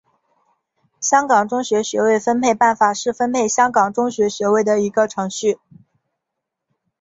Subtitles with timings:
[0.99, 5.59] 香港中学学位分配办法是分配香港中学学位的一个程序。